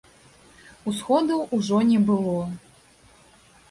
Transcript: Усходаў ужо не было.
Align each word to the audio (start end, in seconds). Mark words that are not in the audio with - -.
Усходаў 0.93 1.39
ужо 1.59 1.85
не 1.93 1.99
было. 2.11 2.37